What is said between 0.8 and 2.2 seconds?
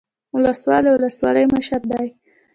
د ولسوالۍ مشر دی